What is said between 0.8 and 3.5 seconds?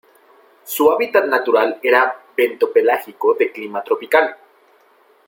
hábitat natural era bentopelágico